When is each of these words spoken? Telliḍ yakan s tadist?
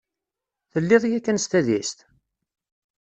Telliḍ 0.71 1.03
yakan 1.07 1.37
s 1.43 1.45
tadist? 1.51 1.99